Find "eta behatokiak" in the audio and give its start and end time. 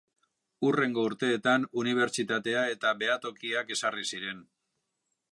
2.77-3.69